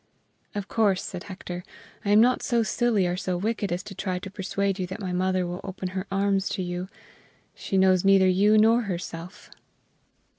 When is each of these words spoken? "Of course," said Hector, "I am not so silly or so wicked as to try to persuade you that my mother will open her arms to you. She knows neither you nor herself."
"Of 0.55 0.67
course," 0.67 1.03
said 1.03 1.25
Hector, 1.25 1.63
"I 2.03 2.09
am 2.09 2.19
not 2.19 2.41
so 2.41 2.63
silly 2.63 3.05
or 3.05 3.15
so 3.15 3.37
wicked 3.37 3.71
as 3.71 3.83
to 3.83 3.93
try 3.93 4.17
to 4.17 4.31
persuade 4.31 4.79
you 4.79 4.87
that 4.87 4.99
my 4.99 5.13
mother 5.13 5.45
will 5.45 5.61
open 5.63 5.89
her 5.89 6.07
arms 6.11 6.49
to 6.57 6.63
you. 6.63 6.89
She 7.53 7.77
knows 7.77 8.03
neither 8.03 8.27
you 8.27 8.57
nor 8.57 8.81
herself." 8.89 9.51